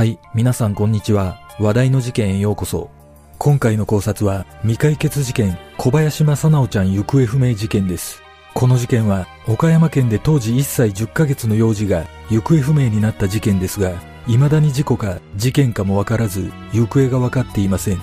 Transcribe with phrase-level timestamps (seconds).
[0.00, 1.42] はい、皆さんこんにちは。
[1.58, 2.88] 話題の事件へようこそ。
[3.36, 8.22] 今回の考察は未解決事件小林正直ちゃん行方不明事件です。
[8.54, 13.92] この事件は岡山県で当時1歳10ヶ月の幼児が行方不明になった事件ですが、
[14.26, 17.98] 未だに事故か事件かもわからず行方がわかっていません。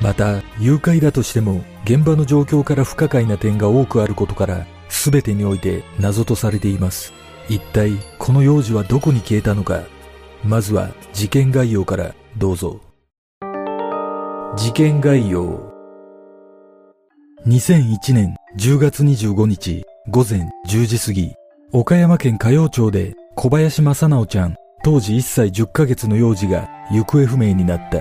[0.00, 7.12] また、誘拐だとしても現場の状況から不可解な点が多くあることから全てにおいて謎とされています。
[7.50, 9.82] 一体この幼児はどこに消えたのか
[10.44, 12.80] まずは事件概要からどうぞ。
[14.56, 15.72] 事件概要。
[17.46, 21.32] 2001年10月25日午前10時過ぎ、
[21.72, 28.00] 岡山県歌謡町で小林正直ちゃん当時1歳10ヶ月の幼児が行方不明になった。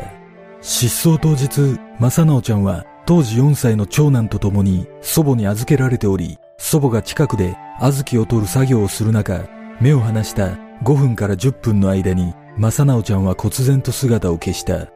[0.62, 9.46] 失踪当日、正直ちゃんは当時4歳の長男と共に祖母に預けられており、祖母が近くで小豆を取る作業をする中、
[9.80, 14.88] 目を離した5分から10分の間に、正直ちゃんは忽然と姿を消した。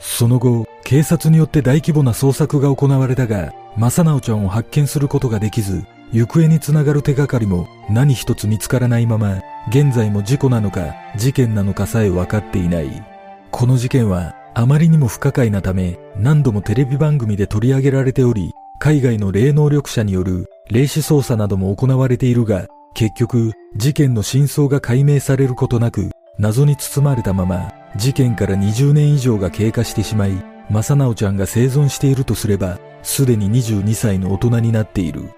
[0.00, 12.90] その後、警察によって大規模な捜索が行われたが、正直ちゃんを発見することができず、行方につながる手がかりも何一つ見つからないまま、現在も事故なのか事件なのかさえ分かっていない。
[13.52, 35.28] この事件はあまりにも不可解なため、何度もテレビ番組で取り上げられており、海外の霊能力者による霊視捜査なども行われているが、結局、事件の真相が解明されることなく、謎に包まれたまま、事件から20年以上が経過してしまい、正直ちゃんが生存しているとすれば、すでに22歳の大人になっている。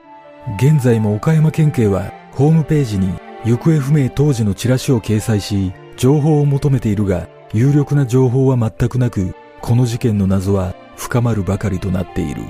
[0.56, 3.12] 現在も岡山県警は、ホームページに
[3.44, 12.42] 行方不明当時のチラシを掲載し、情報を求めているが、有力な情報は全くなく、この事件の謎は深まるばかりとなっている。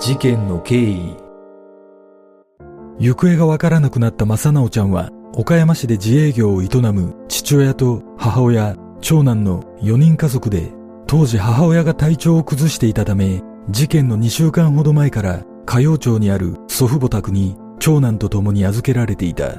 [0.00, 1.25] 事件の経緯
[2.98, 10.72] 行方がわからなくなった正直ちゃんは岡山市で自営業を営む父親と母親、長男の4人家族で
[11.06, 19.56] 当時母親が体調を崩していたため事件の2週間ほど前から歌謡町にある祖父母宅に長男と共に預けられていた。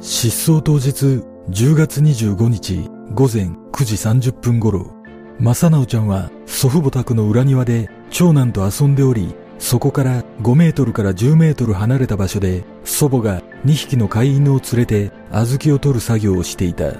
[0.00, 3.94] 失踪当日10月25日午前9時
[4.30, 4.90] 30分頃、
[5.40, 16.92] 正直ちゃんは祖父母宅の裏庭で長男と遊んでおり、そこから5メートルから10メートル離れた場所で祖母が2匹の飼い犬を連れて小豆を取る作業をしていた。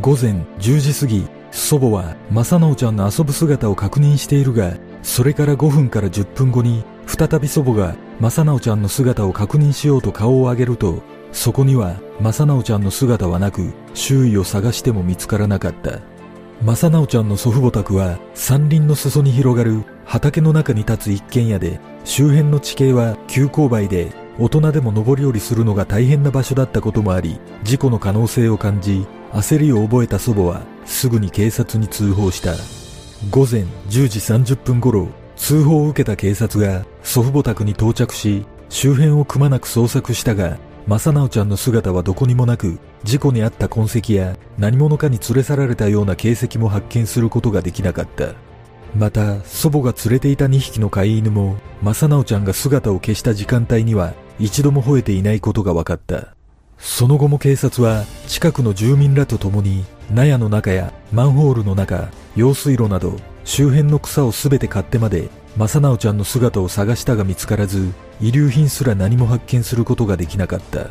[0.00, 11.02] 午前10時過ぎ、祖母は正直ちゃんの遊ぶ姿を確認しているが、それから5分から10分後に再び祖母が正直ちゃんの姿を確認しようと顔を上げると、
[11.32, 15.98] そこには正直ちゃんの姿はなく、周囲を探しても見つからなかった。
[16.62, 32.52] 正直ちゃんの祖父母宅は山林の裾に広がる畑の中に立つ一軒家で、周辺の地形は急勾配で、大人でも上り下りするのが大変な場所だったこともあり、事故の可能性を感じ、焦りを覚えた祖母はすぐに警察に通報した。
[33.30, 48.34] 午前10時30分頃、通報を受けた警察が祖父母宅に到着し、周辺をくまなく捜索したが、正直ちゃんの姿はどこにもなく、事故に遭った痕跡や何者かに連れ去られたような形跡も発見することができなかった。
[48.96, 56.34] また、祖母が連れていた2匹の飼い犬も、正直ちゃんが姿を消した時間帯には一度も吠えていないことが分かった。
[56.78, 70.88] その後も警察は近くの住民らと共に納屋の中やマンホールの中、用水路など周辺の草をすべて買ってまで正直ちゃんの姿を探したが見つからず、遺留品すら何も発見することができなかった。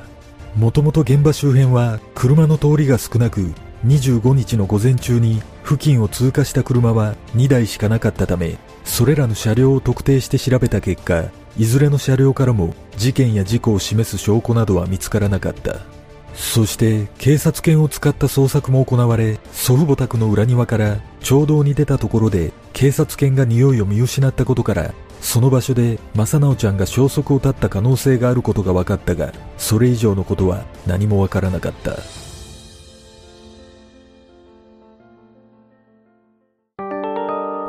[0.55, 3.53] もともと現場周辺は車の通りが少なく、
[3.85, 11.25] 25日の午前中に付近を通過した車は2台しかなかったため、それらの車両を特定して調べた結果、
[11.57, 15.99] いずれの車両からも事件や事故を示す証拠などは見つからなかった。
[16.39, 31.97] そして警察犬を使った捜索も行われ、祖父母宅の裏庭から町道に出たところで警察犬が匂いを見失ったことから、その場所で正直ちゃんが消息を絶った可能性があることが分かったが、それ以上のことは何も分からなかった。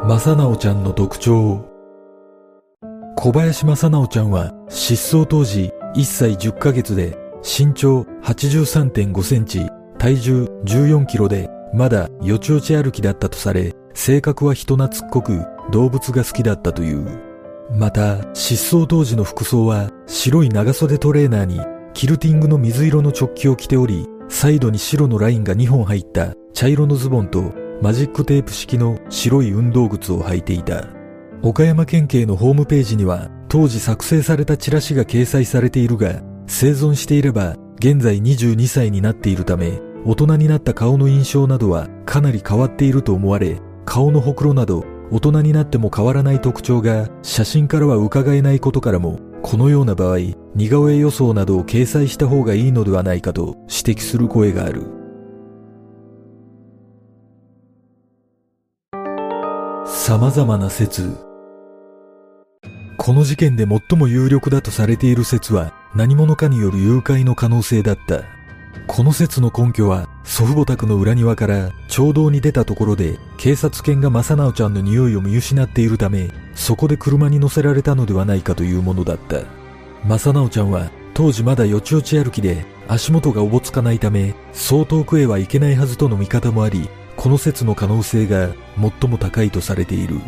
[0.09, 1.69] 正直ちゃんの特徴
[3.17, 9.67] 小林正直ちゃんは失踪当時1歳10ヶ月で身長83.5センチ、
[9.99, 17.07] 体重14キロでまだよちよち歩きだったとされ、性格は人懐っこく動物が好きだったという。
[17.73, 21.61] また、失踪当時の服装は白い長袖トレーナーに
[21.95, 27.53] キルティングの水色の直帰を着ており、サイドに白のラインが2本入った茶色のズボンと
[27.83, 30.89] マジックテープ式の白い運動靴を履いていた。
[31.43, 36.23] 岡山県警のホームページには当時作成されたチラシが掲載されているが、
[36.53, 50.19] 生存していれば現在22歳になっているため、大人になった顔の印象などはかなり変わっていると思われ、顔のほくろなど大人になっても変わらない特徴が写真からは伺えないことからも、このような場合、
[50.57, 54.83] 似顔絵予想などを掲載した方がいいのではないかと指摘する声がある。
[59.87, 61.17] 様々な説。
[62.99, 68.23] この事件で最も有力だとされている説は何者かによる誘拐の可能性だった。
[68.87, 79.43] この説の根拠は祖父母宅の裏庭から町道に出たところで警察犬が正直ちゃんの匂いを見失っているためそこで車に乗せられたのではないかというものだった。
[80.09, 88.55] 正直ちゃんは当時まだよちよち歩きで足元がおぼつかないためそう遠くへは行けないはずとの見方もありこの説の可能性が
[89.01, 90.21] 最も高いとされている。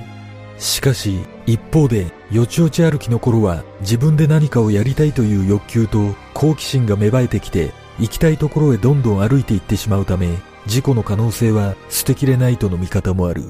[0.62, 13.42] しかし、一方で、よちよち歩きの頃は自分で何かをやりたいという欲求と好奇心が芽生えてきて、行きたいところへどんどん歩いていってしまうため、事故の可能性は捨てきれないとの見方もある。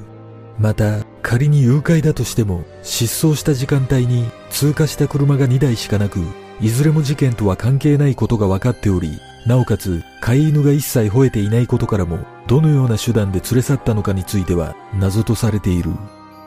[0.59, 6.21] また、仮に誘拐だとしても、失踪した時間帯に通過した車が2台しかなく、
[6.63, 15.91] いずれも事件とは関係ないことが分かっており、なおかつ飼い犬が一切吠えていないことからも、どのような手段で連れ去ったのかについては謎とされている。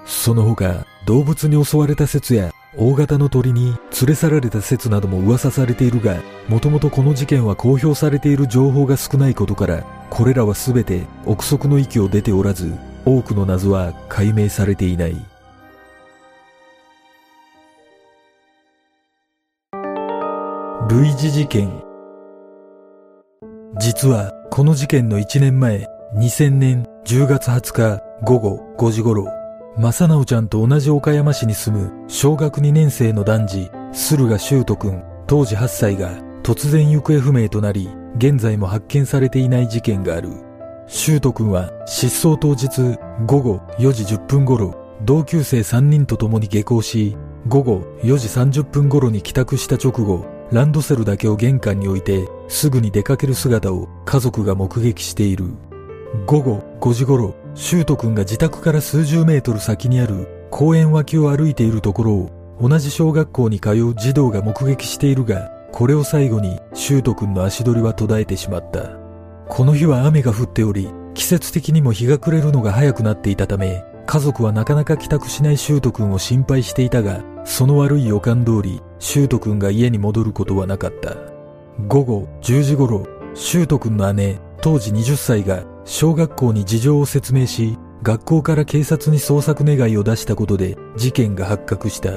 [0.05, 6.17] その他、動物に襲われた説や大型の鳥に連れ去られた説なども噂されているが、
[6.47, 12.73] もともとこの事件は公表されている情報が少ないことから、これらは全て憶測の域を出ておらず、
[13.05, 15.15] 多くの謎は解明されていない。
[20.89, 21.81] 類似事件
[23.79, 29.27] 実はこの事件の1年前、2000年10月20日午後5時頃、
[29.77, 31.53] 正直ちゃんと同じ岡山市に。
[31.53, 40.29] 住む小学2年生の男児、駿河修斗くん、当時8歳が突然行方不明となり、現在も発見されていない事件がある。
[40.87, 46.47] 修斗くんは失踪当日午後4時10分頃、同級生3人と共に。
[46.47, 47.17] 下校し、
[47.47, 48.27] 午後4時
[48.61, 49.21] 30分頃に。
[49.21, 51.89] 帰宅した直後、ランドセルだけを玄関に。
[51.89, 52.91] 置いてすぐに。
[52.91, 55.45] 出かける姿を家族が目撃している。
[56.25, 68.97] 午後5時頃、シュート君が自宅から数十メートル先にある公園脇を歩いているところを同じ小学校に通う児童が目撃しているが、これを最後にシュート君の足取りは途絶えてしまった。
[69.47, 81.15] この日は雨が降っており、季節的にも日が暮れるのが早くなっていたため、家族はなかなか帰宅しないシュート君を心配していたが、その悪い予感通り、シュート君が家に戻ることはなかった。
[81.87, 92.11] 午後10時頃、シュート君の姉、当時20歳が小学校に事情を説明し、学校から警察に捜索願いを出したことで事件が発覚した。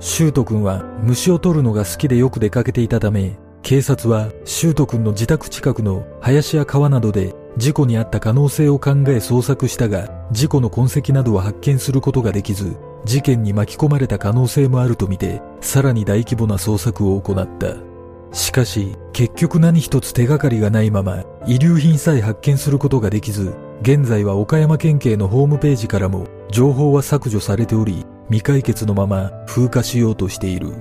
[0.00, 17.91] シュート君は虫を取るのが好きでよく出かけていたため、警察はシュート君の自宅近くの林や川などで事故にあった可能性を考え捜索したが、事故の痕跡などは発見することができず、事件に巻き込まれた可能性もあるとみて、さらに大規模な捜索を行った。
[18.32, 30.72] しかし、結局何一つ手がかりがないまま、遺留品さえ発見することができず、現在は岡山県警のホームページからも情報は削除されており、未解決のまま風化しようとしている。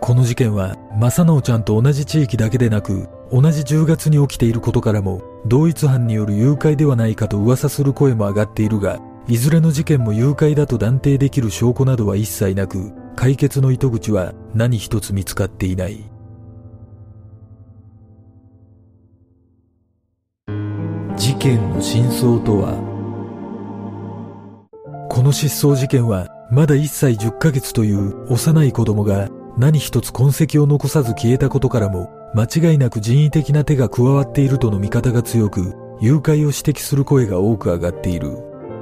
[0.00, 16.17] この事件は、正直ちゃんと同じ地域だけでなく、同じ10月に起きていることからも、同一犯による誘拐ではないかと噂する声も上がっているが、いずれの事件も誘拐だと断定できる証拠などは一切なく、解決の糸口は何一つ見つかっていない。
[21.28, 22.72] 事件の真相とは？
[25.10, 38.38] この失踪事件はまだ1歳10ヶ月という幼い子供が何一つ痕跡を残さず消えたことからも間違いなく人為的な手が加わっているとの見方が強く誘拐を指摘する声が多く上がっている。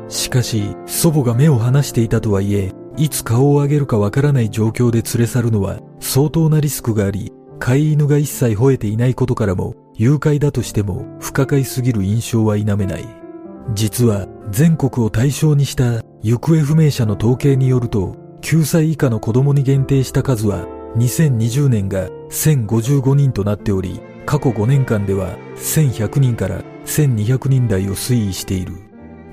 [0.06, 13.06] しかし祖母が目を離していたとはいえいつ顔を上げるかわからない状況で連れ去るのは相当なリスクがあり飼い犬が一切吠えていないことからも誘拐だとしても不可解すぎる印象は否めない。
[13.74, 28.74] 実は全国を対象にした行方不明者の統計によると9歳以下の子供に限定した数は2020年が1055人となっており過去5年間では1100人から1200人台を推移している。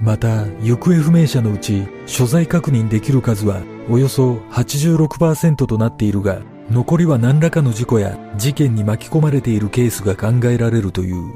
[0.02, 6.42] また、行方不明者のうち所在確認できる数はおよそ86%となっているが、
[6.72, 11.34] 残りは何らかの事故や事件に巻き込まれているケースが考えられるという。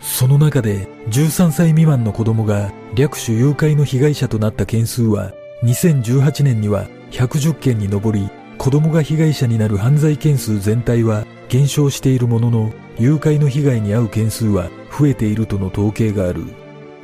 [0.00, 5.32] その中で13歳未満の子供が略取誘拐の被害者となった件数は
[5.64, 16.44] 2018年には110件に上り、子供が被害者になる犯罪件数全体は減少しているものの、誘拐の被害に遭う件数は増えているとの統計がある。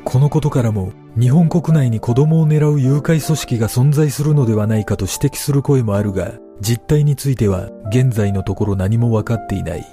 [0.03, 9.85] このことからも、日本国内に子供を狙う誘拐組織が存在するのではないかと指摘する声もあるが、実態については現在のところ何もわかっていない。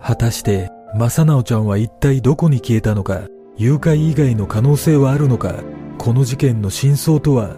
[0.00, 3.22] 果たして、正直ちゃんは一体どこに消えたのか、
[3.56, 5.54] 誘拐以外の可能性はあるのか、
[5.98, 7.56] この事件の真相とは？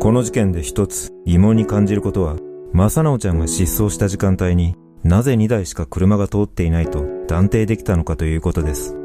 [0.00, 2.36] この事件で一つ疑問に感じることは、
[2.74, 8.96] 正直ちゃんが失踪した時間帯になぜ2台しか車が通っていないと断定できたのかということです。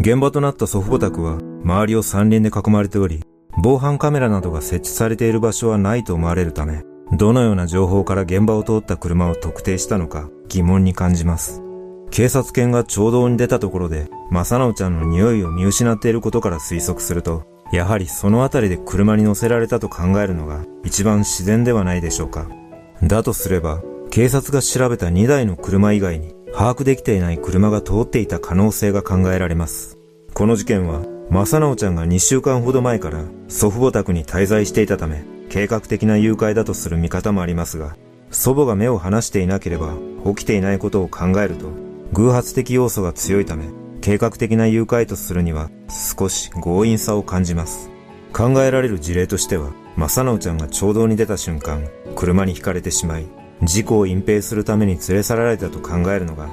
[0.00, 3.22] 現場となった祖父母宅は周りを山林で囲まれており、
[3.62, 6.82] 防犯カメラなどが設置されている場所はないと思われるため、
[7.16, 11.62] どのような情報から現場を通った車を特定したのか疑問に感じます。
[12.10, 22.48] 警察犬が町道に出たところで、正直ちゃんの匂いを見失っていることから推測すると、やはりその辺りで車に乗せられたと考えるのが一番自然ではないでしょうか。
[23.02, 29.98] だとすれば、警察が調べた2台の車以外に把握できていない車が通っていた可能性が考えられます。
[30.34, 37.96] この事件は、正直ちゃんが2週間ほど前から祖父母宅に滞在していたため、計画的な誘拐だとする見方もありますが、
[38.30, 39.94] 祖母が目を離していなければ
[40.24, 41.66] 起きていないことを考えると、
[42.12, 43.64] 偶発的要素が強いため、
[44.00, 47.90] 計画的な誘拐とするには少し強引さを感じます。
[48.32, 53.26] 考えられる事例としては、正直ちゃんが町道に出た瞬間、車にひかれてしまい、
[53.62, 56.48] 事故を隠蔽するために連れ去られたと考えるのが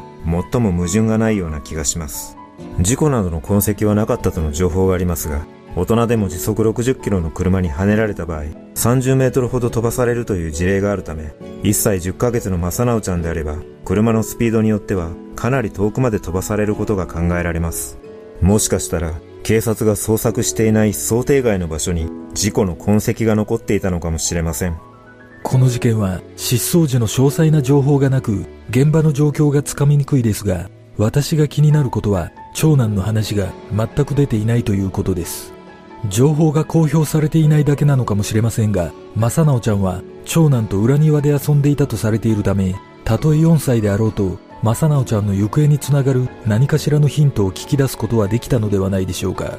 [0.52, 2.38] 最も矛盾がないような気がします。
[2.80, 8.44] 事故などの痕跡はなかったとの情報がありますが、大人でも時速60キロの車にはねられた場合、
[8.76, 17.98] 30メートルほど飛ばされるという事例があるため、1歳10ヶ月の正直ちゃんであれば、車のスピードによってはかなり遠くまで飛ばされることが考えられます。
[18.42, 24.91] もしかしたら、警察が捜索していない想定外の場所に事故の痕跡が残っていたのかもしれません。
[25.44, 35.54] この事件は失踪時の詳細な情報がなく、現場の状況がつかみにくいですが、私が気になることは、長男の話が全く出ていないということです。
[36.10, 49.58] 情報が公表されていないだけなのかもしれませんが、正直ちゃんは長男と裏庭で遊んでいたとされているため、たとえ4歳であろうと、正直ちゃんの行方につながる何かしらのヒントを聞き出すことはできたのではないでしょうか。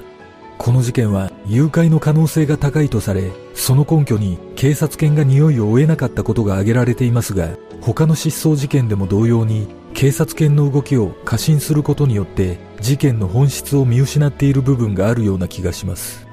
[0.59, 16.26] この事件は誘拐の可能性が高いとされ、その根拠に警察犬が匂いを追えなかったことが挙げられていますが、他の失踪事件でも同様に警察犬の動きを過信することによって事件の本質を見失っている部分があるような気がします。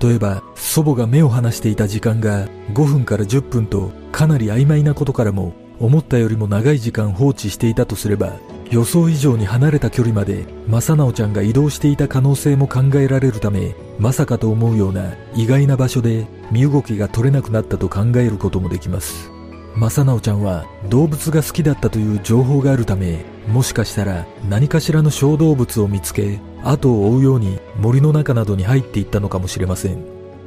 [0.00, 8.32] 例えば、祖母が目を離していた時間が5分から10分とかなり曖昧なことからも思ったよりも長い時間放置していたとすれば、
[8.70, 19.30] 予想以上に離れた距離まで正直ちゃんが移動していた可能性も考えられるため、まさかと思うような意外な場所で身動きが取れなくなったと考えることもできます。
[19.78, 30.04] 正直ちゃんは動物が好きだったという情報があるため、もしかしたら何かしらの小動物を見つけ、後を追うように森の中などに入っていったのかもしれません。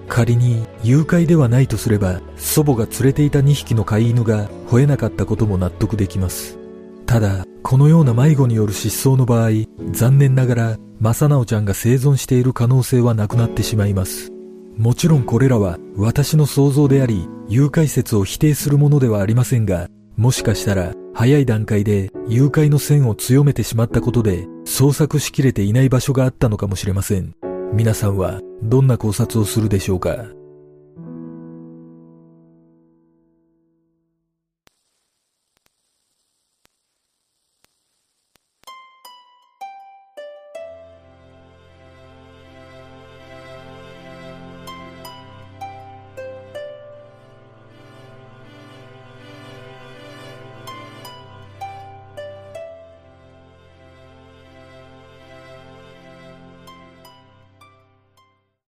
[0.10, 6.59] 仮に誘拐ではないとすれば、祖母が連れていた2匹の飼い犬が吠えなかったことも納得できます。
[7.10, 9.50] ただ、このような迷子による失踪の場合、
[9.90, 14.32] 残念ながら、正直ちゃんが生存している可能性はなくなってしまいます。
[14.78, 19.88] もちろんこれらは私の想像であり、誘拐説を否定するものではありませんが、
[20.18, 27.34] もしかしたら早い段階で誘拐の線を強めてしまったことで捜索しきれていない場所があったのかもしれません。
[27.74, 30.26] 皆さんはどんな考察をするでしょうか？